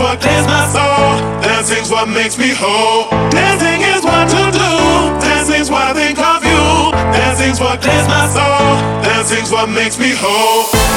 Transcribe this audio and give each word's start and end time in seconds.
what 0.00 0.18
clears 0.20 0.46
my 0.46 0.66
soul. 0.72 1.20
Dancing's 1.42 1.90
what 1.90 2.08
makes 2.08 2.38
me 2.38 2.50
whole. 2.56 3.10
Dancing 3.30 3.80
is 3.92 4.02
what 4.02 4.26
to 4.28 4.42
do. 4.50 4.72
Dancing's 5.20 5.70
what 5.70 5.82
I 5.82 5.92
think 5.92 6.18
of 6.18 6.42
you. 6.42 6.92
Dancing's 7.12 7.60
what 7.60 7.80
clears 7.80 8.08
my 8.08 8.26
soul. 8.32 8.80
Dancing's 9.04 9.50
what 9.52 9.68
makes 9.68 9.98
me 9.98 10.12
whole. 10.16 10.89